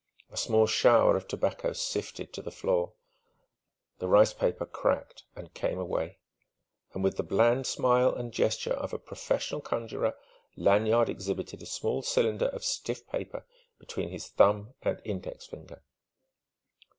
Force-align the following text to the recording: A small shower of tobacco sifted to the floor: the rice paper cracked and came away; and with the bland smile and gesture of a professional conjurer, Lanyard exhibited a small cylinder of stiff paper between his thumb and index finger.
A 0.31 0.35
small 0.37 0.65
shower 0.65 1.15
of 1.15 1.27
tobacco 1.27 1.73
sifted 1.73 2.33
to 2.33 2.41
the 2.41 2.49
floor: 2.49 2.93
the 3.99 4.07
rice 4.07 4.33
paper 4.33 4.65
cracked 4.65 5.25
and 5.35 5.53
came 5.53 5.77
away; 5.77 6.17
and 6.95 7.03
with 7.03 7.17
the 7.17 7.23
bland 7.23 7.67
smile 7.67 8.11
and 8.11 8.31
gesture 8.33 8.73
of 8.73 8.93
a 8.93 8.97
professional 8.97 9.61
conjurer, 9.61 10.15
Lanyard 10.55 11.07
exhibited 11.07 11.61
a 11.61 11.67
small 11.67 12.01
cylinder 12.01 12.47
of 12.47 12.63
stiff 12.63 13.05
paper 13.09 13.45
between 13.77 14.09
his 14.09 14.27
thumb 14.27 14.73
and 14.81 14.99
index 15.05 15.45
finger. 15.45 15.83